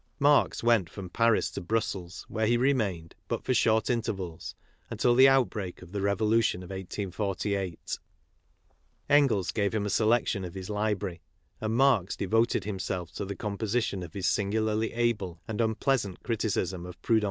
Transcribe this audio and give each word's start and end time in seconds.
Marx 0.17 0.63
went 0.63 0.89
from 0.89 1.11
Paris 1.11 1.51
to 1.51 1.61
Brussels, 1.61 2.25
where 2.27 2.47
he 2.47 2.57
remained, 2.57 3.13
but 3.27 3.43
for 3.45 3.53
short 3.53 3.87
intervals, 3.87 4.55
until 4.89 5.13
the 5.13 5.29
outbreak 5.29 5.83
of 5.83 5.91
the 5.91 5.99
I'evolution 5.99 6.63
of 6.63 6.71
1848. 6.71 7.99
Engels 9.07 9.51
gave 9.51 9.75
him 9.75 9.85
a 9.85 9.91
selection 9.91 10.43
of 10.43 10.55
his 10.55 10.71
library 10.71 11.21
and' 11.59 11.75
Marx 11.75 12.15
devoted 12.15 12.63
himself 12.63 13.11
to 13.11 13.25
the 13.25 13.35
composition 13.35 14.01
of 14.01 14.13
his 14.15 14.25
singu 14.25 14.53
larly 14.63 14.89
able 14.97 15.39
and 15.47 15.59
unpl 15.59 15.93
easant 15.93 16.23
criticism 16.23 16.87
of 16.87 16.99
Proudhon. 17.03 17.19